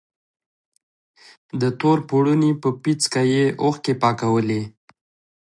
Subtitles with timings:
[1.61, 4.61] د تور پوړني په پيڅکه يې اوښکې پاکولې.